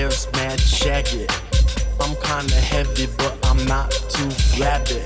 [0.00, 1.26] hair's mad shaggy.
[2.00, 5.02] I'm kinda heavy, but I'm not too flabby.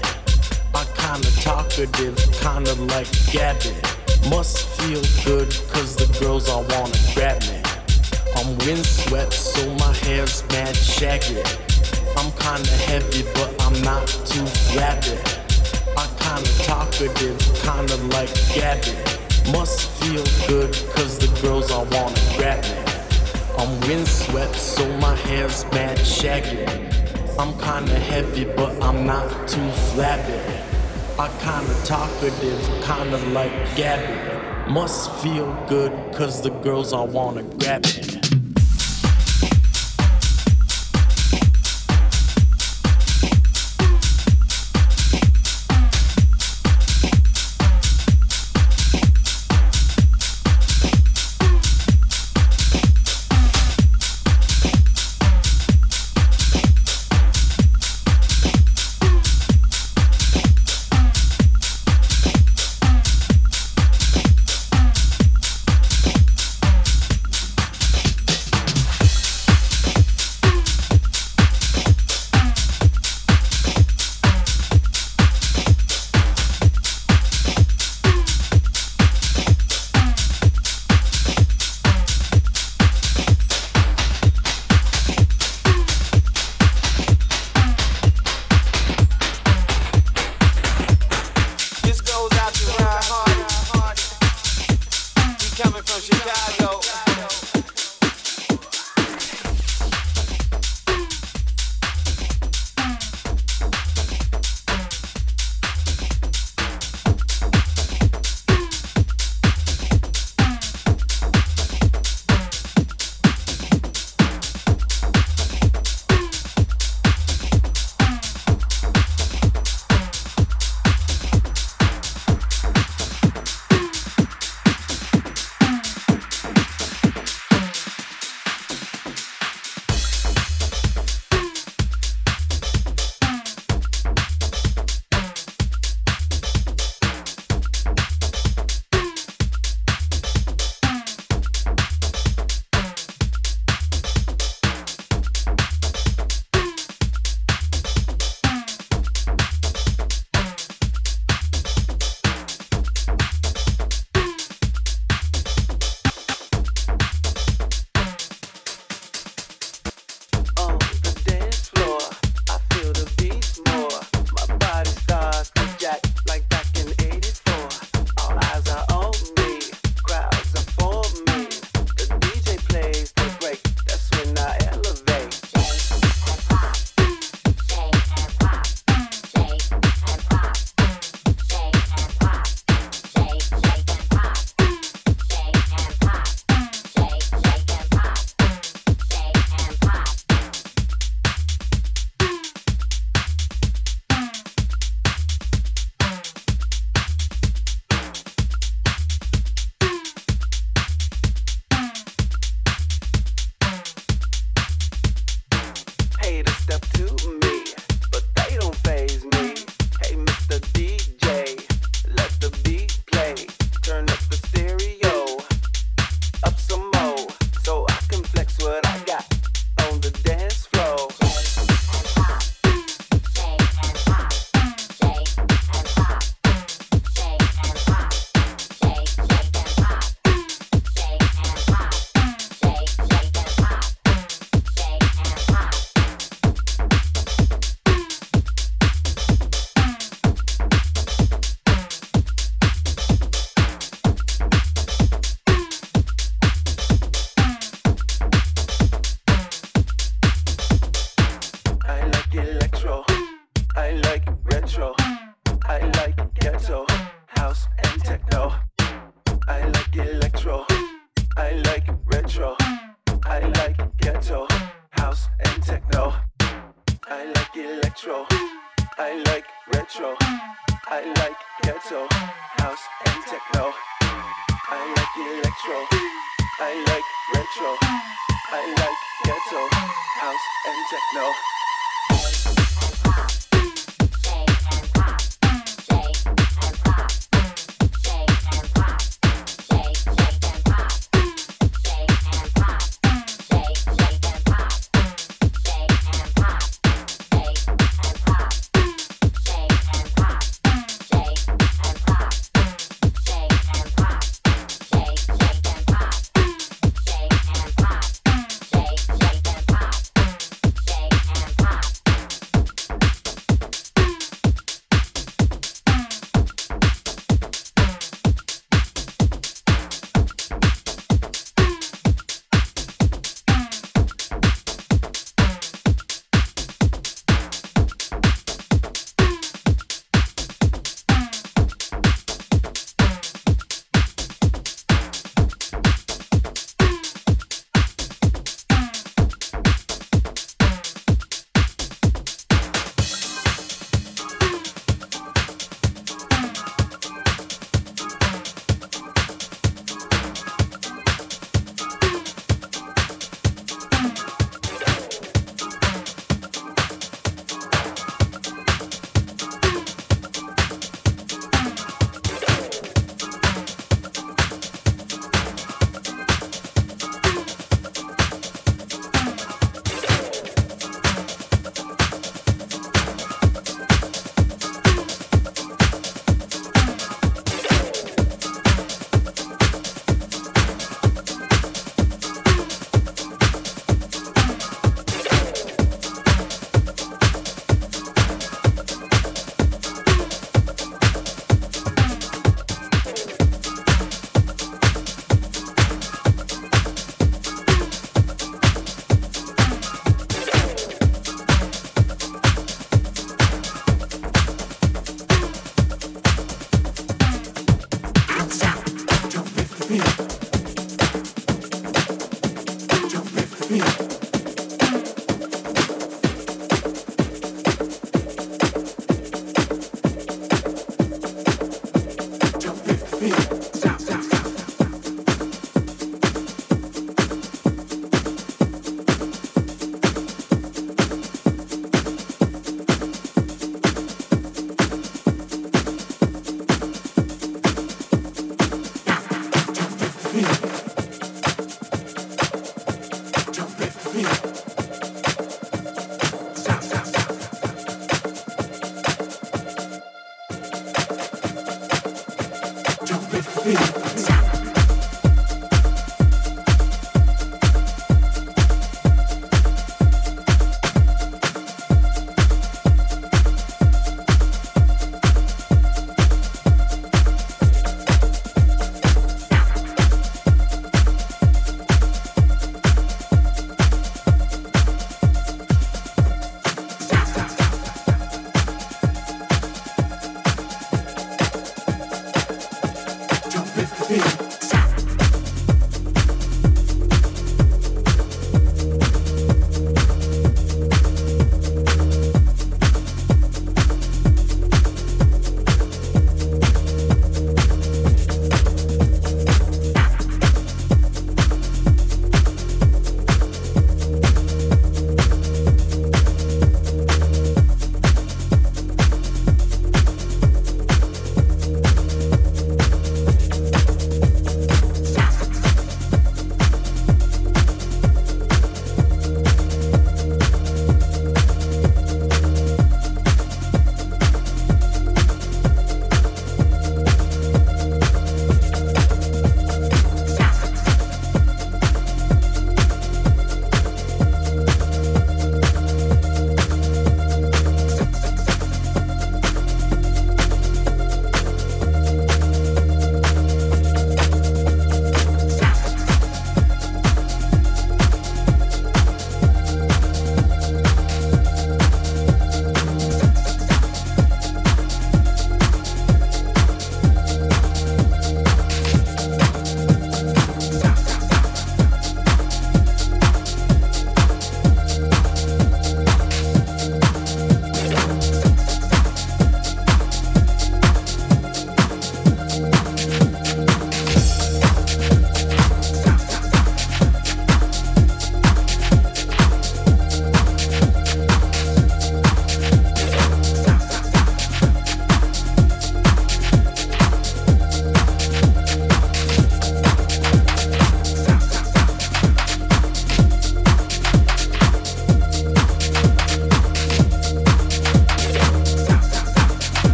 [0.72, 3.74] I'm kinda talkative, kinda like Gabby.
[4.30, 7.60] Must feel good, cause the girls all wanna grab me.
[8.36, 11.42] I'm windswept, so my hair's mad shaggy.
[12.16, 15.18] I'm kinda heavy, but I'm not too flabby.
[15.98, 18.94] I'm kinda talkative, kinda like Gabby.
[19.50, 22.83] Must feel good, cause the girls all wanna grab me.
[23.64, 26.66] I'm windswept, so my hair's bad shaggy.
[27.38, 30.38] I'm kinda heavy, but I'm not too flabby.
[31.18, 34.20] I kinda talkative, kinda like Gabby.
[34.70, 38.33] Must feel good, cause the girls I wanna grab it.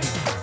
[0.00, 0.41] Thank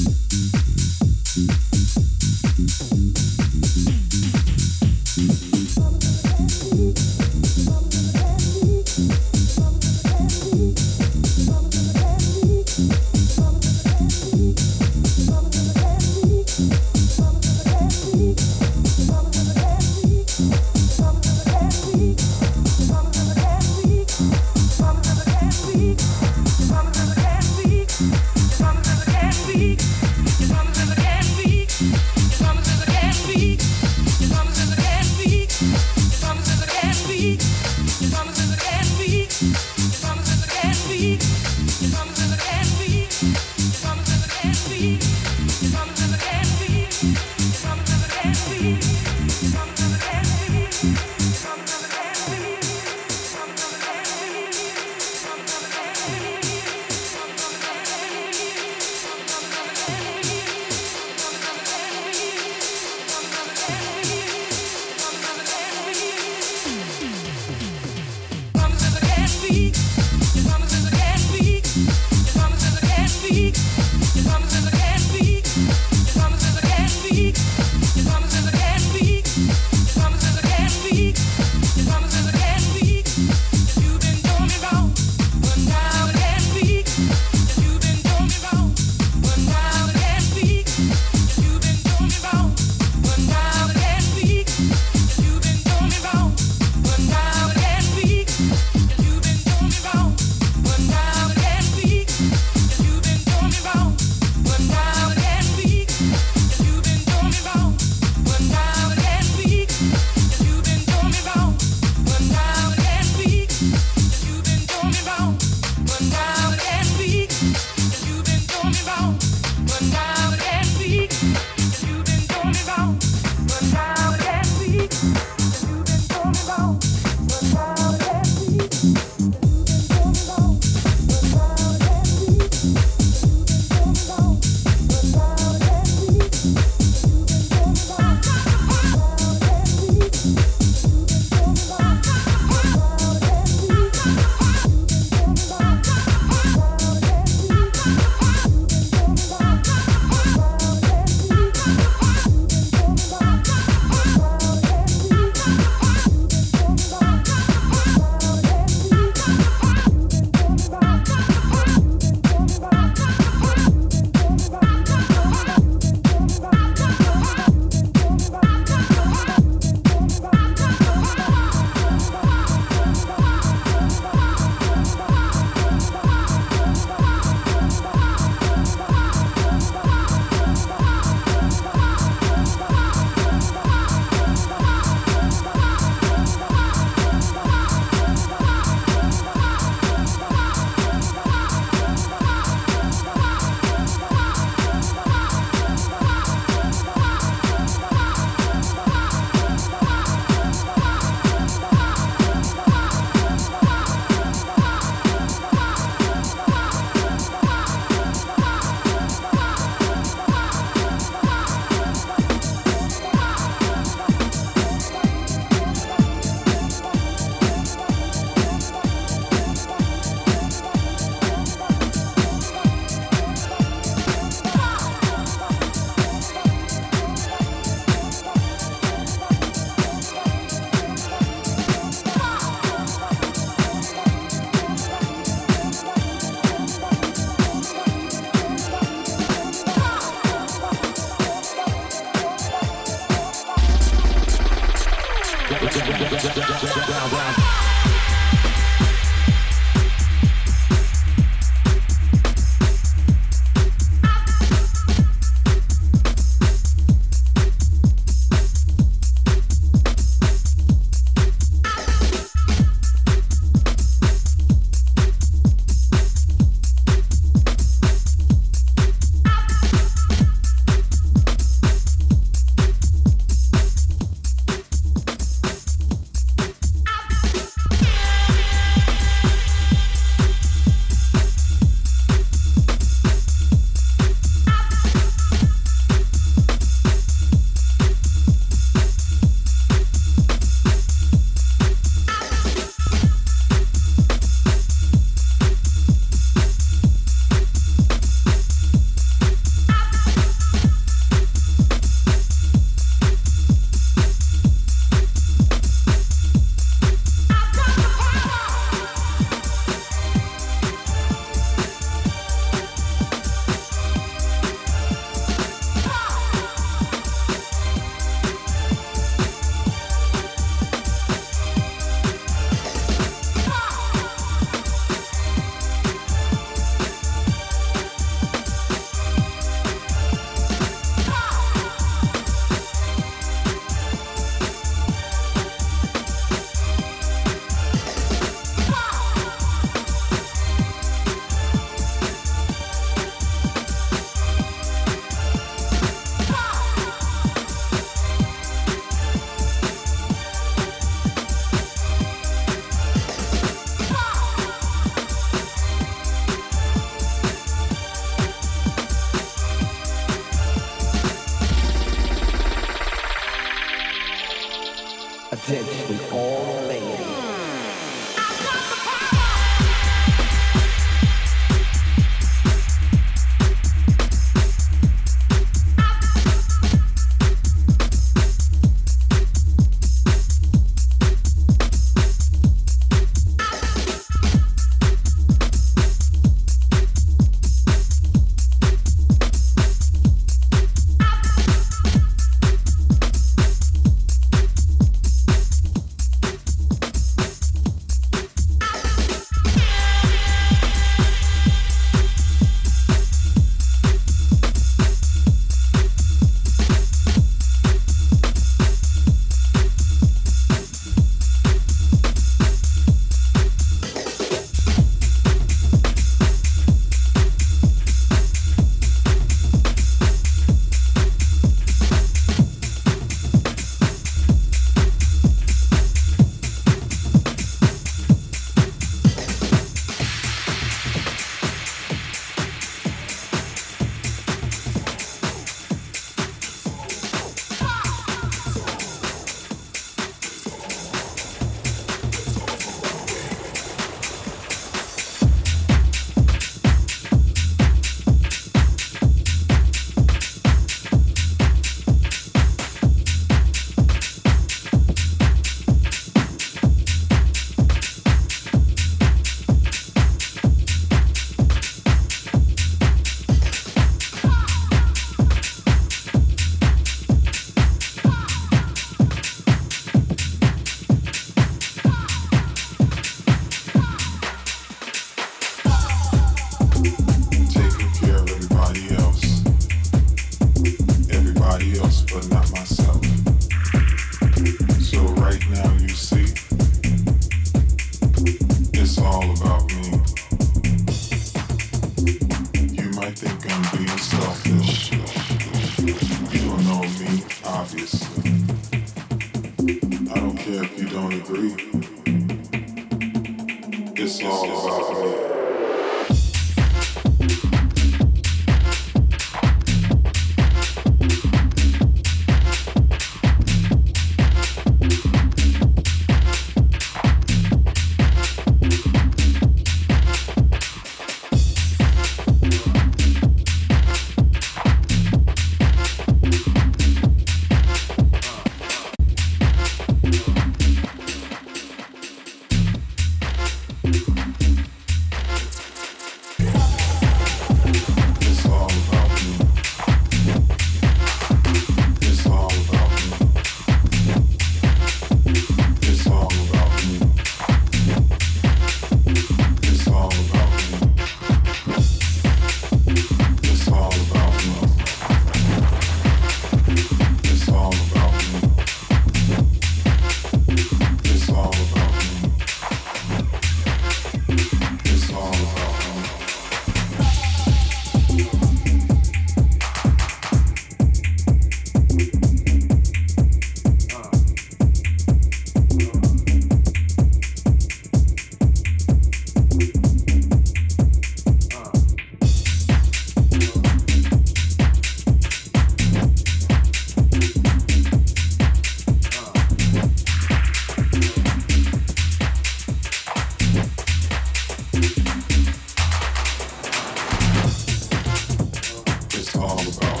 [599.41, 600.00] all about.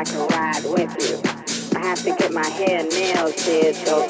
[0.00, 1.78] I can ride with you.
[1.78, 4.09] I have to get my hair and nails did, so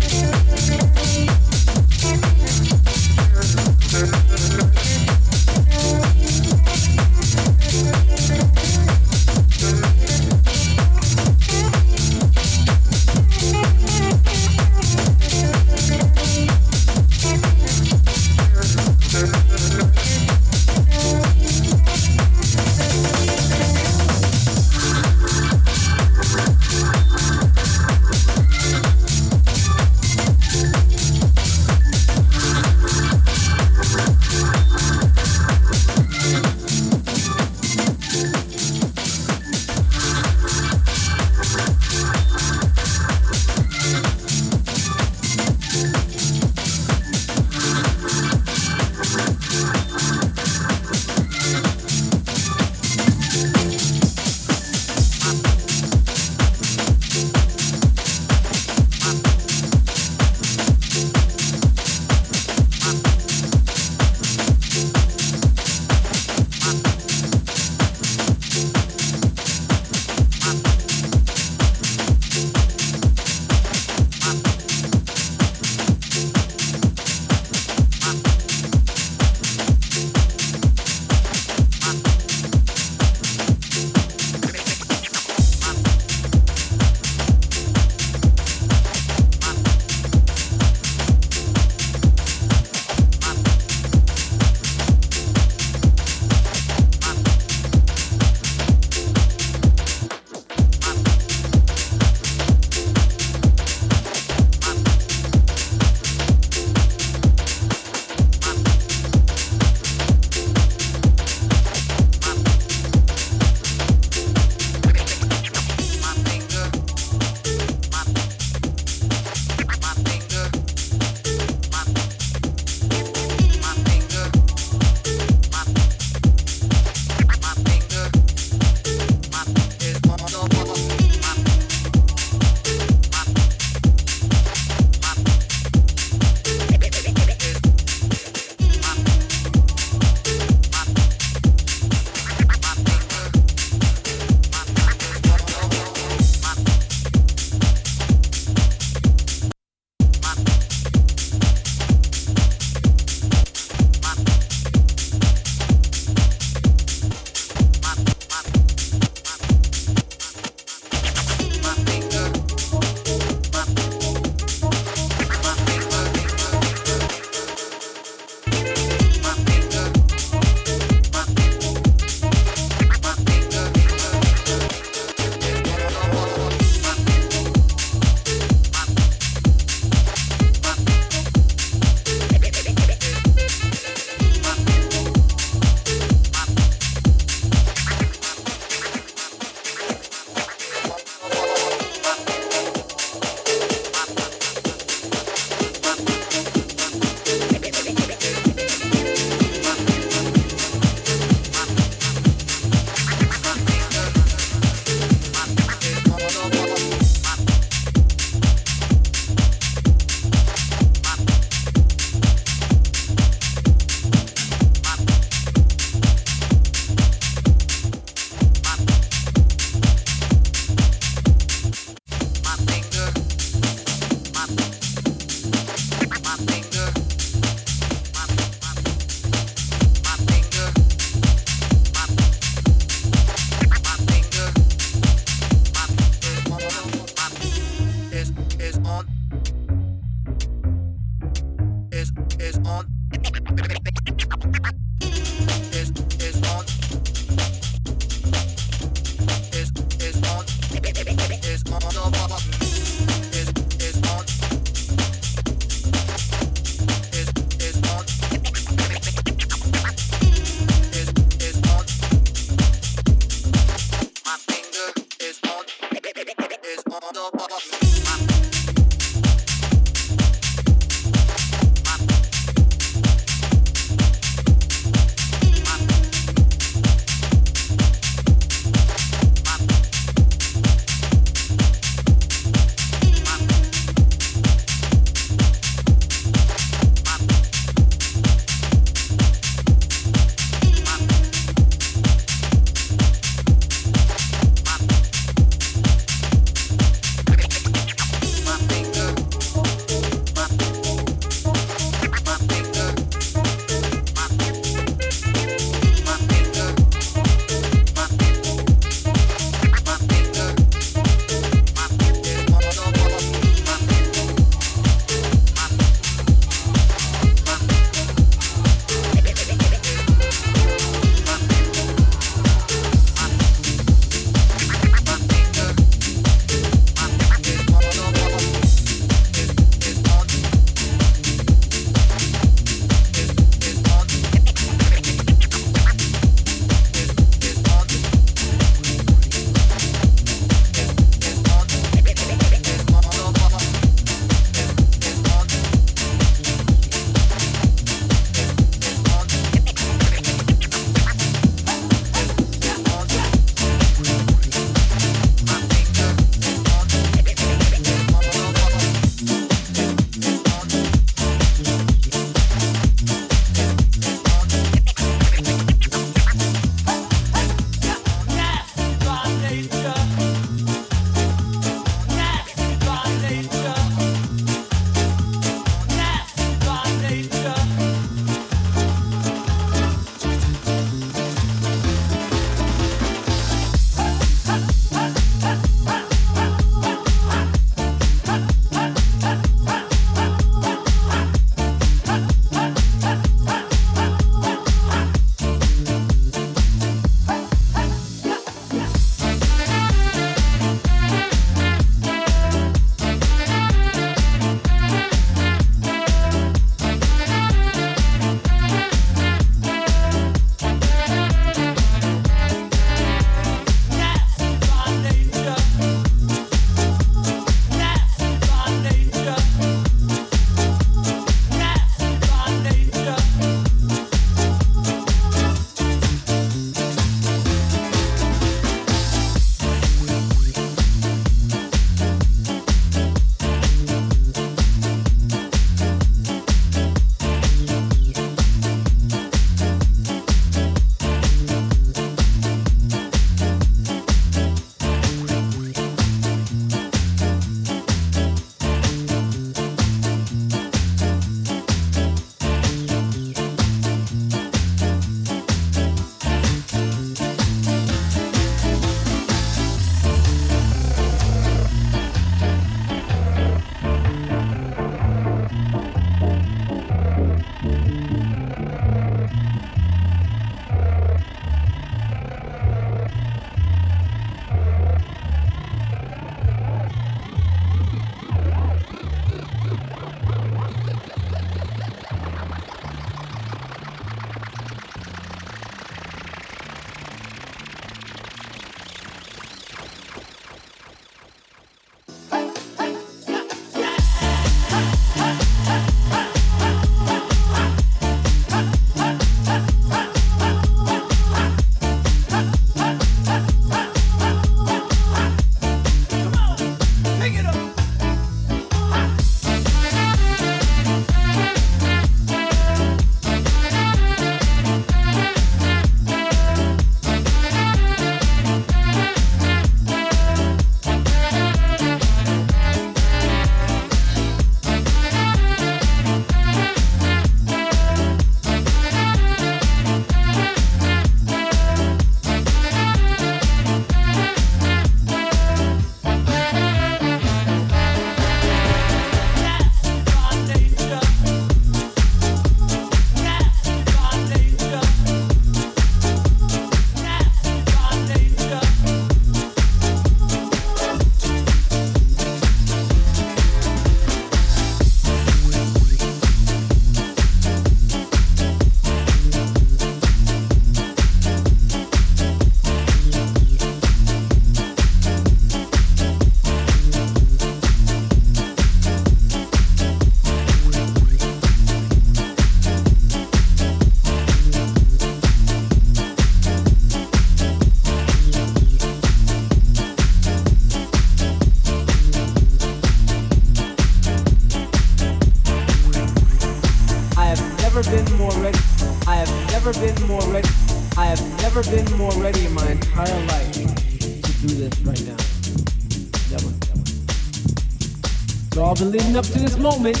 [599.60, 600.00] Moment,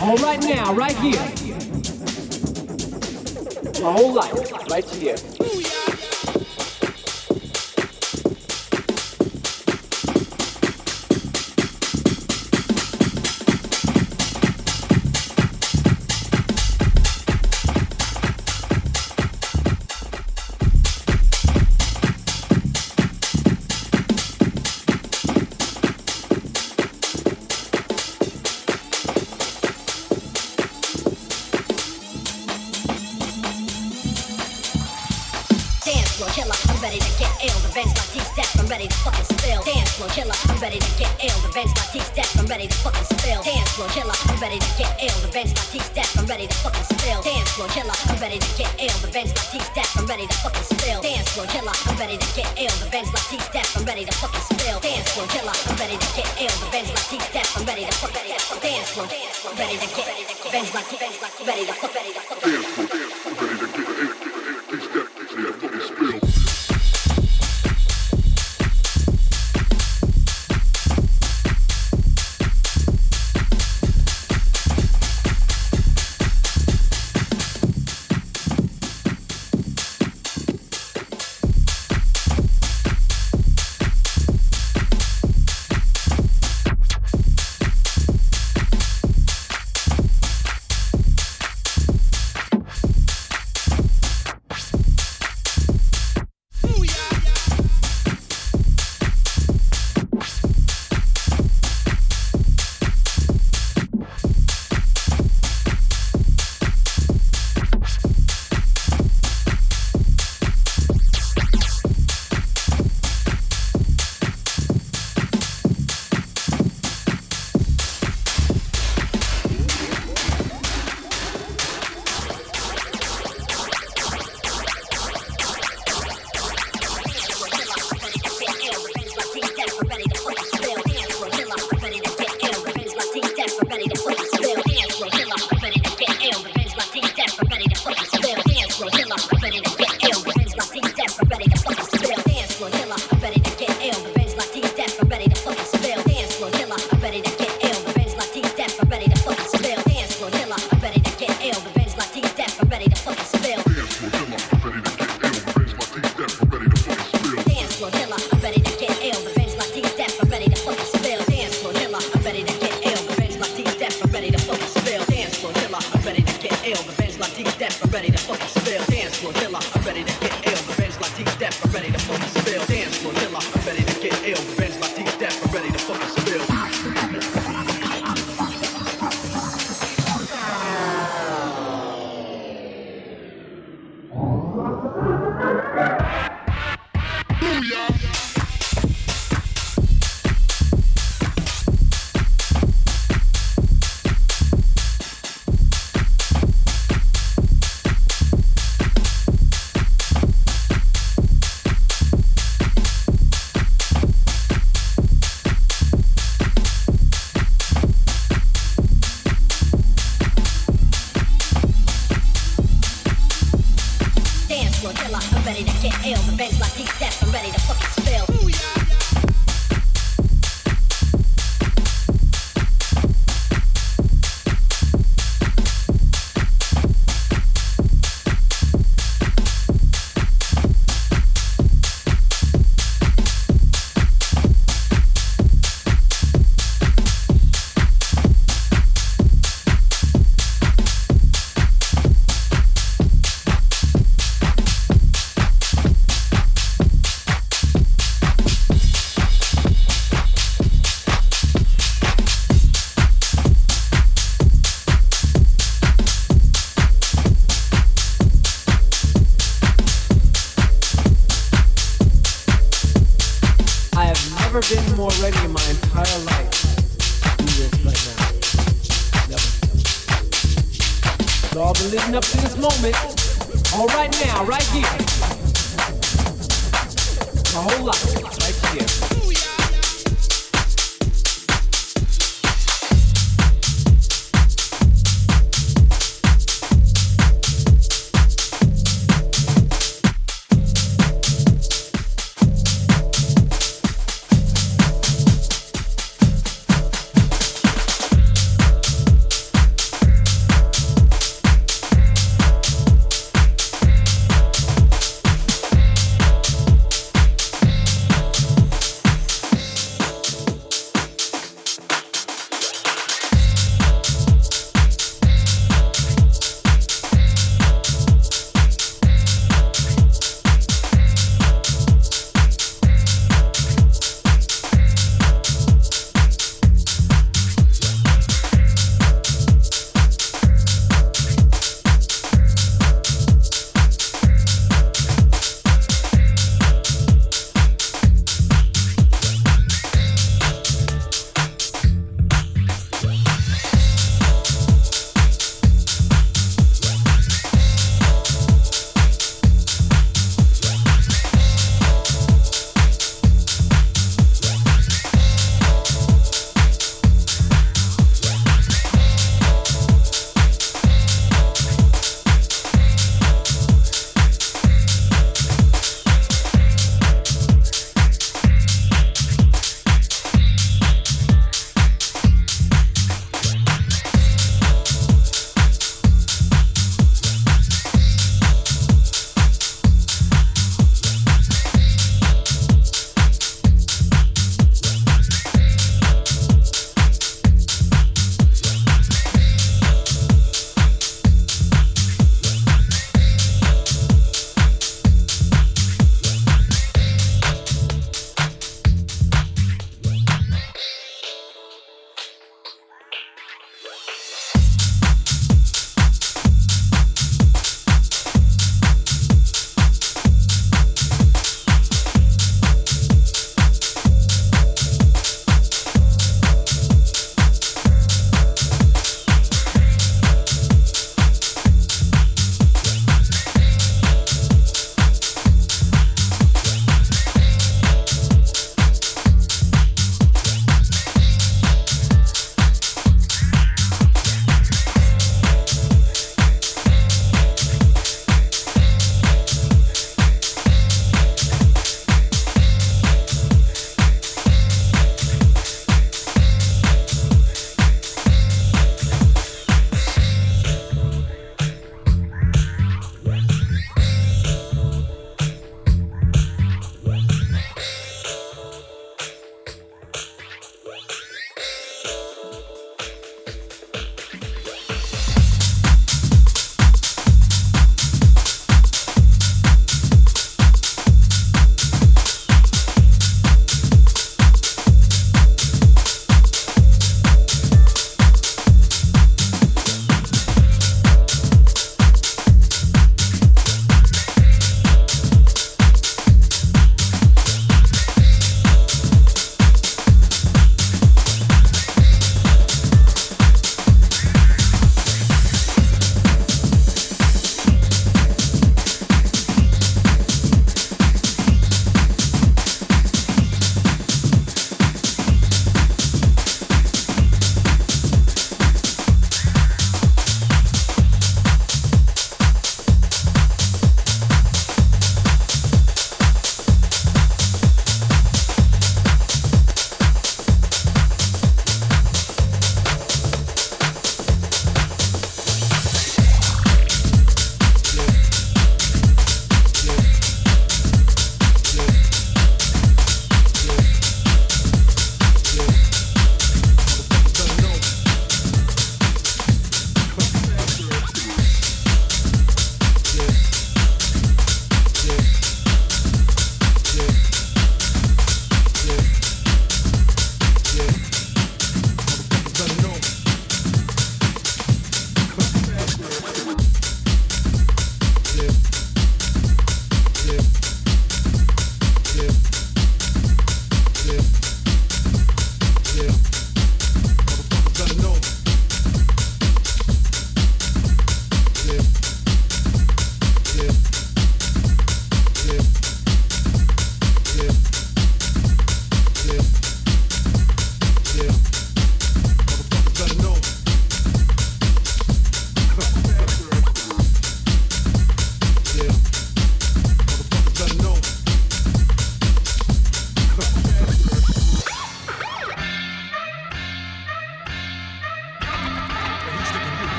[0.00, 1.37] all right now, right here.